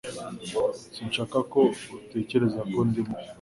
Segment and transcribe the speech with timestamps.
[0.95, 1.61] Sinshaka ko
[1.97, 3.25] utekereza ko ndi mubi